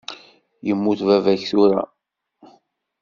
[0.67, 1.81] Yemmut baba-k tura.